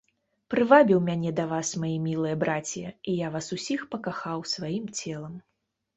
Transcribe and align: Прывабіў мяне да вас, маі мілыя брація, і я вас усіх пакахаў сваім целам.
Прывабіў 0.53 1.01
мяне 1.09 1.33
да 1.39 1.43
вас, 1.51 1.73
маі 1.83 1.95
мілыя 2.07 2.39
брація, 2.43 2.95
і 3.11 3.13
я 3.19 3.27
вас 3.39 3.53
усіх 3.59 3.87
пакахаў 3.95 4.39
сваім 4.57 4.93
целам. 4.99 5.37